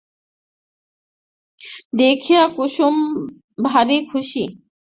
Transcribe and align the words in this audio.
দেখিয়া 1.93 2.43
কুসুম 2.55 2.95
ভারি 3.65 3.97
খুশি। 4.11 4.43